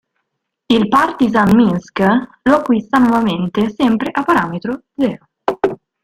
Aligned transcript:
Il 0.75 0.87
Partizan 0.89 1.53
Minsk 1.55 1.99
lo 1.99 2.55
acquista 2.55 2.97
nuovamente, 2.97 3.69
sempre 3.69 4.09
a 4.11 4.23
parametro 4.23 4.85
zero. 4.95 5.29